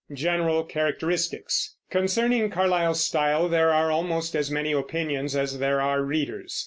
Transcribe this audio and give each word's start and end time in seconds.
GENERAL 0.11 0.63
CHARACTERISTICS. 0.63 1.75
Concerning 1.91 2.49
Carlyle's 2.49 3.05
style 3.05 3.47
there 3.47 3.69
are 3.71 3.91
almost 3.91 4.35
as 4.35 4.49
many 4.49 4.71
opinions 4.71 5.35
as 5.35 5.59
there 5.59 5.79
are 5.79 6.01
readers. 6.01 6.59